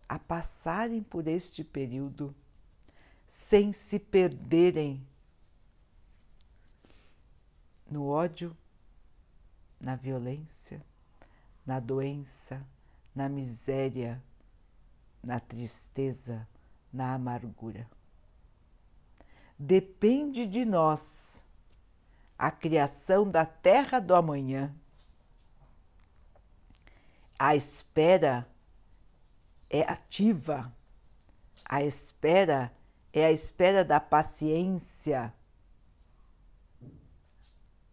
a 0.07 0.19
passarem 0.19 1.03
por 1.03 1.27
este 1.27 1.65
período 1.65 2.35
sem 3.29 3.73
se 3.73 3.99
perderem 3.99 5.07
no 7.91 8.07
ódio, 8.07 8.57
na 9.81 9.97
violência, 9.97 10.85
na 11.65 11.81
doença, 11.81 12.65
na 13.15 13.29
miséria, 13.29 14.23
na 15.23 15.41
tristeza, 15.41 16.47
na 16.93 17.15
amargura 17.15 17.89
depende 19.61 20.47
de 20.47 20.65
nós 20.65 21.45
a 22.39 22.51
criação 22.51 23.31
da 23.31 23.45
terra 23.45 24.01
do 24.01 24.15
amanhã. 24.15 24.75
A 27.39 27.55
espera 27.55 28.49
é 29.69 29.83
ativa, 29.83 30.73
a 31.63 31.83
espera 31.83 32.73
é 33.13 33.27
a 33.27 33.33
espera 33.33 33.85
da 33.85 34.01
paciência, 34.01 35.33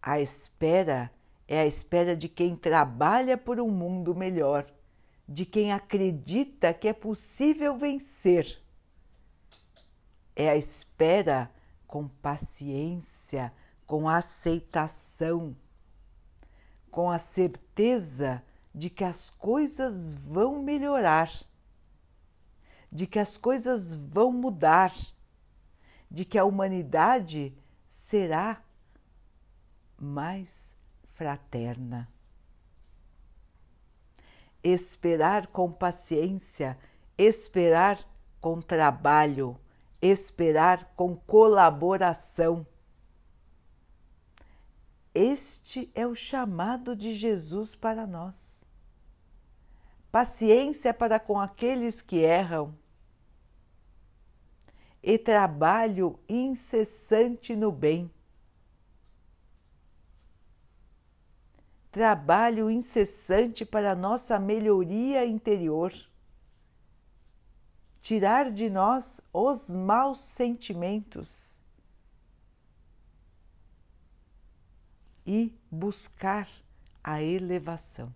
a 0.01 0.21
espera 0.21 1.11
é 1.47 1.59
a 1.61 1.65
espera 1.65 2.15
de 2.15 2.27
quem 2.27 2.55
trabalha 2.55 3.37
por 3.37 3.59
um 3.59 3.69
mundo 3.69 4.13
melhor, 4.13 4.67
de 5.27 5.45
quem 5.45 5.71
acredita 5.71 6.73
que 6.73 6.87
é 6.87 6.93
possível 6.93 7.77
vencer. 7.77 8.61
É 10.35 10.49
a 10.49 10.57
espera 10.57 11.49
com 11.87 12.07
paciência, 12.07 13.53
com 13.85 14.09
aceitação, 14.09 15.55
com 16.91 17.09
a 17.09 17.17
certeza 17.17 18.43
de 18.75 18.89
que 18.89 19.03
as 19.03 19.29
coisas 19.29 20.13
vão 20.13 20.61
melhorar, 20.61 21.31
de 22.91 23.07
que 23.07 23.19
as 23.19 23.37
coisas 23.37 23.95
vão 23.95 24.31
mudar, 24.31 24.93
de 26.11 26.25
que 26.25 26.37
a 26.37 26.45
humanidade 26.45 27.57
será 27.87 28.61
mais 29.97 30.66
fraterna. 31.17 32.07
Esperar 34.63 35.47
com 35.47 35.71
paciência, 35.71 36.77
esperar 37.17 37.99
com 38.39 38.61
trabalho 38.61 39.59
esperar 40.01 40.93
com 40.95 41.15
colaboração. 41.15 42.65
Este 45.13 45.89
é 45.95 46.05
o 46.05 46.13
chamado 46.13 46.95
de 46.95 47.13
Jesus 47.13 47.75
para 47.75 48.05
nós. 48.05 48.65
Paciência 50.11 50.93
para 50.93 51.19
com 51.19 51.39
aqueles 51.39 52.01
que 52.01 52.17
erram 52.17 52.77
e 55.01 55.17
trabalho 55.17 56.19
incessante 56.29 57.55
no 57.55 57.71
bem. 57.71 58.11
Trabalho 61.97 62.69
incessante 62.69 63.65
para 63.65 63.95
nossa 63.95 64.37
melhoria 64.37 65.25
interior 65.25 65.91
tirar 68.03 68.51
de 68.51 68.69
nós 68.69 69.19
os 69.33 69.67
maus 69.67 70.19
sentimentos 70.19 71.59
e 75.25 75.51
buscar 75.71 76.47
a 77.03 77.19
elevação. 77.19 78.13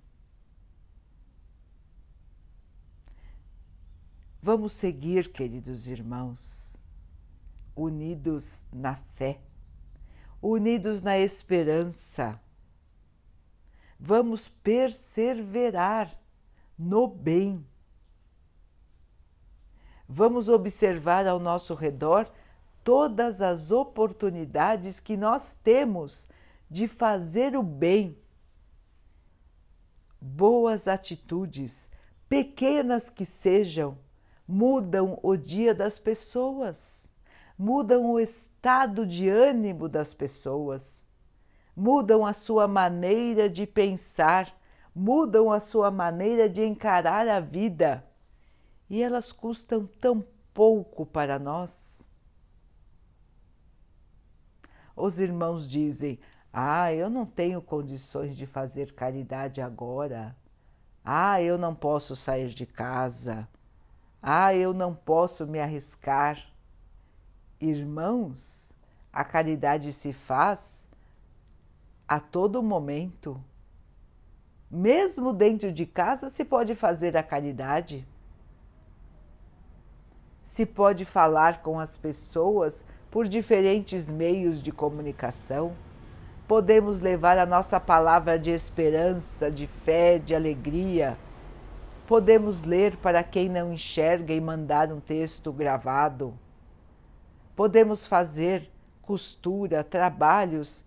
Vamos 4.44 4.74
seguir, 4.74 5.32
queridos 5.32 5.88
irmãos, 5.88 6.78
unidos 7.76 8.62
na 8.72 8.98
fé, 9.16 9.42
unidos 10.40 11.02
na 11.02 11.18
esperança. 11.18 12.40
Vamos 14.02 14.50
perseverar 14.50 16.12
no 16.78 17.08
bem 17.08 17.64
vamos 20.14 20.50
observar 20.50 21.26
ao 21.26 21.40
nosso 21.40 21.74
redor 21.74 22.30
todas 22.84 23.42
as 23.42 23.72
oportunidades 23.72 25.00
que 25.00 25.16
nós 25.16 25.56
temos 25.64 26.28
de 26.70 26.86
fazer 26.86 27.56
o 27.56 27.64
bem. 27.64 28.18
Boas 30.20 30.90
atitudes, 30.90 31.90
pequenas 32.28 33.10
que 33.10 33.26
sejam, 33.26 33.98
mudam 34.46 35.18
o 35.24 35.38
dia 35.38 35.74
das 35.74 35.98
pessoas, 35.98 37.10
mudam 37.58 38.12
o 38.12 38.20
estado 38.20 39.08
de 39.08 39.30
ânimo 39.30 39.88
das 39.88 40.14
pessoas, 40.14 41.06
mudam 41.76 42.26
a 42.26 42.34
sua 42.34 42.68
maneira 42.68 43.50
de 43.50 43.66
pensar, 43.66 44.56
mudam 44.94 45.52
a 45.52 45.60
sua 45.60 45.90
maneira 45.90 46.50
de 46.50 46.64
encarar 46.64 47.28
a 47.28 47.40
vida 47.40 48.06
e 48.90 49.02
elas 49.02 49.32
custam 49.32 49.88
tão 50.00 50.26
pouco 50.54 51.06
para 51.06 51.40
nós. 51.40 52.06
Os 54.96 55.20
irmãos 55.20 55.68
dizem: 55.68 56.20
Ah, 56.52 56.94
eu 56.94 57.10
não 57.10 57.26
tenho 57.26 57.62
condições 57.62 58.36
de 58.36 58.46
fazer 58.46 58.94
caridade 58.94 59.62
agora. 59.62 60.36
Ah, 61.04 61.42
eu 61.42 61.58
não 61.58 61.74
posso 61.74 62.16
sair 62.16 62.50
de 62.50 62.66
casa. 62.66 63.48
Ah, 64.22 64.54
eu 64.54 64.74
não 64.74 64.94
posso 64.94 65.48
me 65.48 65.60
arriscar. 65.60 66.52
Irmãos, 67.60 68.72
a 69.12 69.24
caridade 69.24 69.92
se 69.94 70.14
faz 70.14 70.81
a 72.12 72.20
todo 72.20 72.62
momento. 72.62 73.42
Mesmo 74.70 75.32
dentro 75.32 75.72
de 75.72 75.86
casa 75.86 76.28
se 76.28 76.44
pode 76.44 76.76
fazer 76.76 77.16
a 77.16 77.24
caridade. 77.24 78.06
Se 80.44 80.66
pode 80.66 81.06
falar 81.06 81.62
com 81.62 81.80
as 81.80 81.96
pessoas 81.96 82.84
por 83.10 83.30
diferentes 83.30 84.10
meios 84.10 84.62
de 84.62 84.74
comunicação. 84.74 85.72
Podemos 86.50 87.00
levar 87.00 87.38
a 87.38 87.46
nossa 87.46 87.80
palavra 87.80 88.38
de 88.38 88.52
esperança, 88.52 89.50
de 89.50 89.66
fé, 89.66 90.20
de 90.20 90.36
alegria. 90.36 91.18
Podemos 92.06 92.64
ler 92.64 92.98
para 92.98 93.24
quem 93.24 93.48
não 93.48 93.72
enxerga 93.72 94.34
e 94.34 94.42
mandar 94.42 94.92
um 94.92 95.00
texto 95.00 95.50
gravado. 95.54 96.34
Podemos 97.56 98.06
fazer 98.06 98.70
costura, 99.02 99.82
trabalhos 99.82 100.86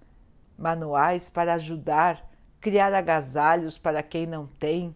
manuais 0.57 1.29
para 1.29 1.55
ajudar, 1.55 2.31
criar 2.61 2.93
agasalhos 2.95 3.79
para 3.79 4.03
quem 4.03 4.27
não 4.27 4.47
tem. 4.47 4.95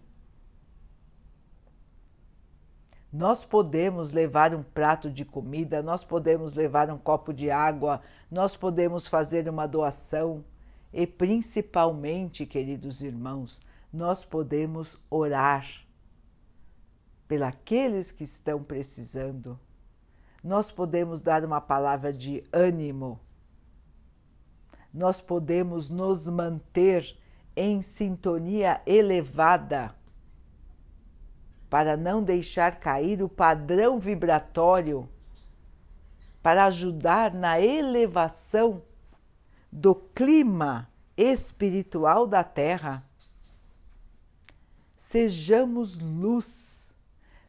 Nós 3.13 3.45
podemos 3.45 4.13
levar 4.13 4.55
um 4.55 4.63
prato 4.63 5.11
de 5.11 5.25
comida, 5.25 5.83
nós 5.83 6.05
podemos 6.05 6.55
levar 6.55 6.91
um 6.91 6.99
copo 6.99 7.33
de 7.33 7.51
água, 7.51 8.03
nós 8.31 8.55
podemos 8.55 9.07
fazer 9.07 9.49
uma 9.49 9.67
doação 9.67 10.45
e, 10.93 11.07
principalmente, 11.07 12.45
queridos 12.45 13.03
irmãos, 13.03 13.61
nós 13.93 14.25
podemos 14.25 14.99
orar 15.11 15.67
pelos 17.27 18.11
que 18.13 18.25
estão 18.25 18.63
precisando. 18.63 19.59
Nós 20.43 20.71
podemos 20.71 21.23
dar 21.23 21.45
uma 21.45 21.61
palavra 21.61 22.13
de 22.13 22.45
ânimo. 22.53 23.21
Nós 24.93 25.21
podemos 25.21 25.91
nos 25.91 26.27
manter 26.27 27.17
em 27.55 27.83
sintonia 27.83 28.81
elevada 28.87 29.95
para 31.69 31.97
não 31.97 32.23
deixar 32.23 32.81
cair 32.81 33.23
o 33.23 33.29
padrão 33.29 33.99
vibratório, 33.99 35.09
para 36.43 36.65
ajudar 36.65 37.35
na 37.35 37.61
elevação 37.61 38.83
do 39.71 39.95
clima 39.95 40.91
espiritual 41.17 42.27
da 42.27 42.43
Terra. 42.43 43.05
Sejamos 44.97 45.99
luz, 45.99 46.95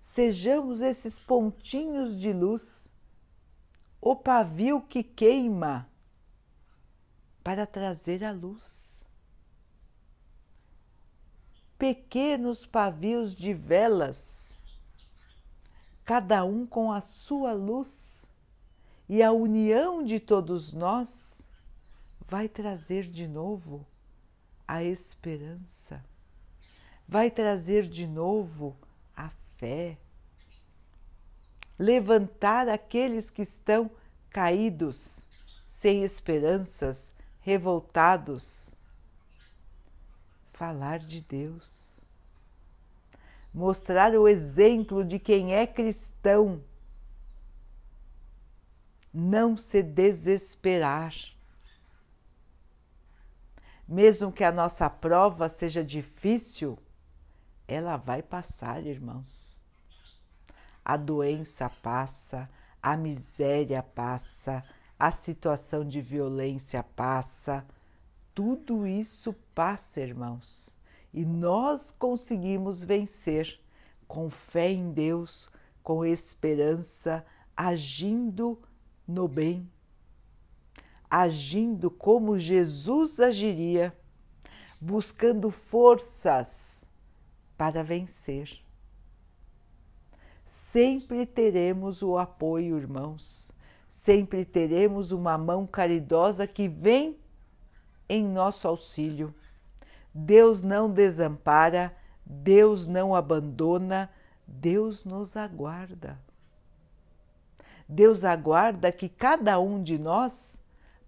sejamos 0.02 0.82
esses 0.82 1.18
pontinhos 1.20 2.16
de 2.18 2.34
luz, 2.34 2.90
o 4.02 4.16
pavio 4.16 4.82
que 4.82 5.04
queima 5.04 5.89
para 7.50 7.66
trazer 7.66 8.24
a 8.24 8.32
luz. 8.32 9.04
Pequenos 11.80 12.64
pavios 12.64 13.36
de 13.36 13.56
velas, 13.56 14.56
cada 16.06 16.46
um 16.46 16.68
com 16.68 16.92
a 16.92 17.02
sua 17.02 17.52
luz, 17.52 18.32
e 19.10 19.24
a 19.24 19.32
união 19.32 20.04
de 20.04 20.20
todos 20.20 20.74
nós 20.74 21.44
vai 22.28 22.48
trazer 22.48 23.06
de 23.06 23.28
novo 23.28 23.84
a 24.68 24.84
esperança, 24.84 26.06
vai 27.08 27.32
trazer 27.32 27.88
de 27.88 28.06
novo 28.06 28.78
a 29.18 29.32
fé, 29.58 29.98
levantar 31.80 32.70
aqueles 32.70 33.32
que 33.32 33.42
estão 33.42 33.90
caídos, 34.30 35.18
sem 35.68 36.04
esperanças, 36.04 37.12
revoltados 37.40 38.70
falar 40.60 41.00
de 41.00 41.22
Deus, 41.22 41.98
mostrar 43.54 44.14
o 44.14 44.28
exemplo 44.28 45.06
de 45.06 45.18
quem 45.18 45.56
é 45.56 45.66
cristão, 45.66 46.62
não 49.14 49.56
se 49.56 49.82
desesperar. 49.82 51.16
Mesmo 53.88 54.34
que 54.34 54.44
a 54.44 54.52
nossa 54.52 54.90
prova 54.90 55.48
seja 55.48 55.82
difícil, 55.82 56.78
ela 57.66 57.96
vai 57.96 58.22
passar, 58.22 58.86
irmãos. 58.86 59.62
A 60.84 60.98
doença 60.98 61.70
passa, 61.70 62.50
a 62.84 62.98
miséria 62.98 63.82
passa, 63.82 64.62
a 65.00 65.10
situação 65.10 65.88
de 65.88 66.02
violência 66.02 66.84
passa 66.84 67.66
tudo 68.40 68.88
isso 68.88 69.36
passa, 69.54 70.00
irmãos, 70.00 70.70
e 71.14 71.26
nós 71.26 71.92
conseguimos 71.92 72.82
vencer 72.82 73.60
com 74.08 74.30
fé 74.30 74.72
em 74.72 74.94
Deus, 74.94 75.52
com 75.84 76.06
esperança, 76.06 77.26
agindo 77.54 78.58
no 79.06 79.28
bem, 79.28 79.70
agindo 81.10 81.92
como 81.92 82.40
Jesus 82.40 83.20
agiria, 83.20 83.94
buscando 84.80 85.52
forças 85.52 86.86
para 87.58 87.84
vencer. 87.84 88.64
Sempre 90.46 91.26
teremos 91.26 92.02
o 92.02 92.18
apoio, 92.18 92.78
irmãos, 92.78 93.52
sempre 94.10 94.44
teremos 94.44 95.12
uma 95.12 95.38
mão 95.38 95.68
caridosa 95.68 96.48
que 96.48 96.68
vem 96.68 97.16
em 98.10 98.26
nosso 98.26 98.68
auxílio. 98.68 99.36
Deus 100.12 100.64
não 100.64 100.90
desampara, 100.90 101.96
Deus 102.26 102.88
não 102.88 103.14
abandona, 103.14 104.10
Deus 104.48 105.06
nos 105.06 105.38
aguarda. 105.38 106.20
Deus 107.88 108.26
aguarda 108.26 108.92
que 108.92 109.08
cada 109.08 109.60
um 109.60 109.84
de 109.84 110.00
nós 110.00 110.60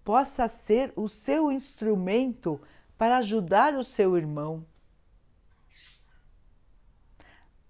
possa 0.06 0.48
ser 0.48 0.94
o 0.96 1.10
seu 1.10 1.52
instrumento 1.52 2.62
para 3.00 3.18
ajudar 3.18 3.74
o 3.74 3.84
seu 3.84 4.16
irmão, 4.16 4.64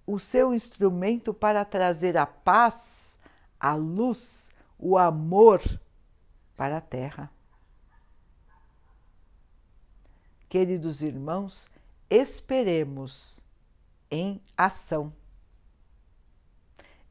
o 0.05 0.19
seu 0.19 0.53
instrumento 0.53 1.33
para 1.33 1.63
trazer 1.63 2.17
a 2.17 2.25
paz, 2.25 3.17
a 3.57 3.75
luz, 3.75 4.50
o 4.81 4.97
amor 4.97 5.61
para 6.57 6.77
a 6.77 6.81
terra. 6.81 7.31
Queridos 10.49 11.01
irmãos, 11.01 11.69
esperemos 12.09 13.39
em 14.09 14.41
ação. 14.57 15.13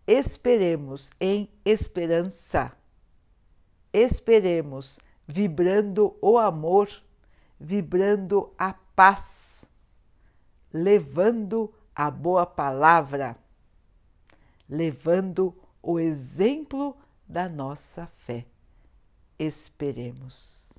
Esperemos 0.06 1.10
em 1.20 1.48
esperança. 1.64 2.76
Esperemos 3.92 4.98
vibrando 5.26 6.16
o 6.20 6.36
amor, 6.36 6.90
vibrando 7.58 8.52
a 8.58 8.74
paz, 8.74 9.64
levando 10.72 11.72
a 11.94 12.10
boa 12.10 12.44
palavra, 12.44 13.36
levando 14.68 15.54
o 15.82 15.98
exemplo 15.98 16.96
da 17.30 17.48
nossa 17.48 18.08
fé. 18.26 18.44
Esperemos. 19.38 20.72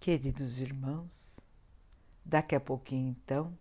Queridos 0.00 0.58
irmãos, 0.58 1.38
daqui 2.24 2.56
a 2.56 2.60
pouquinho 2.60 3.10
então 3.10 3.56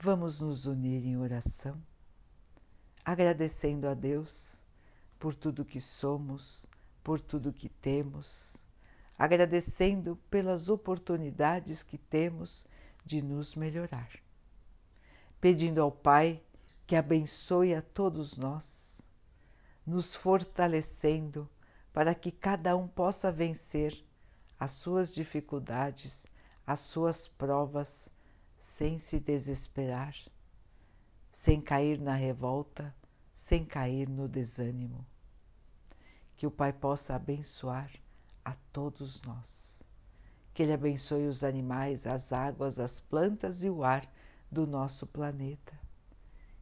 vamos 0.00 0.40
nos 0.40 0.66
unir 0.66 1.06
em 1.06 1.16
oração, 1.16 1.80
agradecendo 3.04 3.86
a 3.86 3.94
Deus 3.94 4.60
por 5.16 5.32
tudo 5.32 5.64
que 5.64 5.80
somos, 5.80 6.66
por 7.04 7.20
tudo 7.20 7.52
que 7.52 7.68
temos, 7.68 8.56
agradecendo 9.16 10.16
pelas 10.28 10.68
oportunidades 10.68 11.84
que 11.84 11.98
temos 11.98 12.66
de 13.04 13.22
nos 13.22 13.54
melhorar, 13.54 14.10
pedindo 15.40 15.80
ao 15.80 15.92
Pai 15.92 16.42
que 16.92 16.96
abençoe 16.96 17.74
a 17.74 17.80
todos 17.80 18.36
nós, 18.36 19.00
nos 19.86 20.14
fortalecendo 20.14 21.48
para 21.90 22.14
que 22.14 22.30
cada 22.30 22.76
um 22.76 22.86
possa 22.86 23.32
vencer 23.32 24.04
as 24.60 24.72
suas 24.72 25.10
dificuldades, 25.10 26.26
as 26.66 26.80
suas 26.80 27.26
provas, 27.26 28.10
sem 28.58 28.98
se 28.98 29.18
desesperar, 29.18 30.14
sem 31.32 31.62
cair 31.62 31.98
na 31.98 32.14
revolta, 32.14 32.94
sem 33.32 33.64
cair 33.64 34.06
no 34.06 34.28
desânimo. 34.28 35.06
Que 36.36 36.46
o 36.46 36.50
Pai 36.50 36.74
possa 36.74 37.14
abençoar 37.14 37.90
a 38.44 38.54
todos 38.70 39.22
nós. 39.22 39.82
Que 40.52 40.62
Ele 40.62 40.74
abençoe 40.74 41.26
os 41.26 41.42
animais, 41.42 42.06
as 42.06 42.34
águas, 42.34 42.78
as 42.78 43.00
plantas 43.00 43.64
e 43.64 43.70
o 43.70 43.82
ar 43.82 44.06
do 44.50 44.66
nosso 44.66 45.06
planeta. 45.06 45.81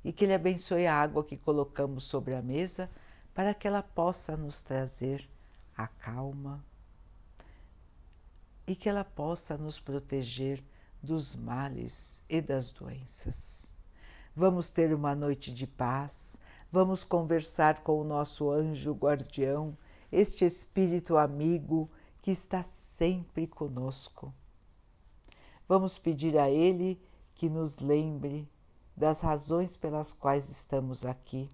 E 0.05 0.13
que 0.13 0.25
Ele 0.25 0.35
abençoe 0.35 0.87
a 0.87 1.01
água 1.01 1.25
que 1.25 1.37
colocamos 1.37 2.05
sobre 2.05 2.35
a 2.35 2.43
mesa 2.43 2.91
para 3.35 3.55
que 3.55 3.67
ela 3.67 3.83
possa 3.83 4.37
nos 4.37 4.63
trazer 4.63 5.29
a 5.77 5.87
calma, 5.87 6.65
e 8.67 8.77
que 8.77 8.89
ela 8.89 9.05
possa 9.05 9.57
nos 9.57 9.81
proteger 9.81 10.63
dos 11.03 11.35
males 11.35 12.23
e 12.29 12.41
das 12.41 12.71
doenças. 12.71 13.71
Vamos 14.37 14.71
ter 14.71 14.95
uma 14.95 15.15
noite 15.15 15.53
de 15.53 15.67
paz, 15.67 16.37
vamos 16.71 17.03
conversar 17.03 17.83
com 17.83 18.01
o 18.01 18.05
nosso 18.05 18.51
anjo 18.51 18.93
guardião, 18.93 19.77
este 20.13 20.45
espírito 20.45 21.17
amigo 21.17 21.91
que 22.23 22.31
está 22.31 22.63
sempre 22.63 23.47
conosco. 23.47 24.33
Vamos 25.67 25.99
pedir 25.99 26.39
a 26.39 26.49
ele 26.49 27.01
que 27.35 27.49
nos 27.49 27.79
lembre 27.79 28.49
das 29.01 29.23
razões 29.23 29.79
pelas 29.79 30.13
quais 30.13 30.51
estamos 30.51 31.07
aqui, 31.07 31.51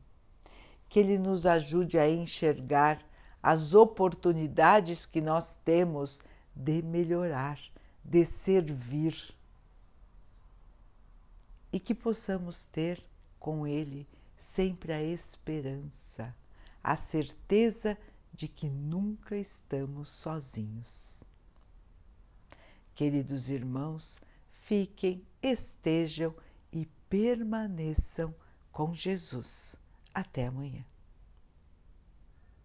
que 0.88 0.98
ele 0.98 1.16
nos 1.16 1.46
ajude 1.46 1.96
a 1.96 2.10
enxergar 2.10 3.00
as 3.40 3.72
oportunidades 3.72 5.06
que 5.06 5.20
nós 5.20 5.54
temos 5.64 6.20
de 6.52 6.82
melhorar, 6.82 7.60
de 8.04 8.24
servir 8.24 9.32
e 11.72 11.78
que 11.78 11.94
possamos 11.94 12.64
ter 12.64 13.00
com 13.38 13.64
Ele 13.64 14.08
sempre 14.36 14.92
a 14.92 15.00
esperança, 15.00 16.34
a 16.82 16.96
certeza 16.96 17.96
de 18.32 18.48
que 18.48 18.68
nunca 18.68 19.36
estamos 19.36 20.08
sozinhos. 20.08 21.22
Queridos 22.96 23.50
irmãos, 23.50 24.20
fiquem, 24.62 25.24
estejam 25.40 26.34
permaneçam 27.08 28.34
com 28.72 28.94
Jesus. 28.94 29.76
Até 30.14 30.46
amanhã. 30.46 30.84